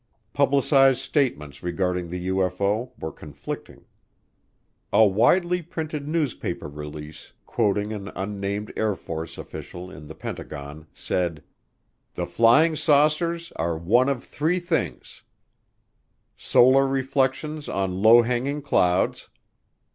Publicized 0.33 0.97
statements 0.97 1.61
regarding 1.61 2.09
the 2.09 2.27
UFO 2.29 2.89
were 2.97 3.11
conflicting. 3.11 3.85
A 4.91 5.05
widely 5.05 5.61
printed 5.61 6.07
newspaper 6.07 6.67
release, 6.67 7.33
quoting 7.45 7.93
an 7.93 8.07
unnamed 8.15 8.73
Air 8.75 8.95
Force 8.95 9.37
official 9.37 9.91
in 9.91 10.07
the 10.07 10.15
Pentagon, 10.15 10.87
said: 10.91 11.43
The 12.15 12.25
"flying 12.25 12.75
saucers" 12.75 13.51
are 13.57 13.77
one 13.77 14.09
of 14.09 14.23
three 14.23 14.57
things: 14.59 15.21
Solar 16.35 16.87
reflections 16.87 17.69
on 17.69 18.01
low 18.01 18.23
hanging 18.23 18.63
clouds. 18.63 19.29